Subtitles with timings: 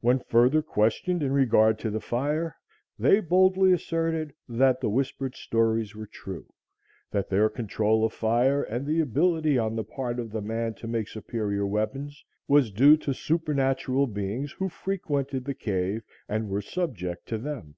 [0.00, 2.56] When further questioned in regard to the fire,
[2.98, 6.52] they boldly asserted that the whispered stories were true;
[7.12, 10.88] that their control of fire and the ability on the part of the man to
[10.88, 17.26] make superior weapons was due to supernatural beings who frequented the cave and were subject
[17.28, 17.76] to them.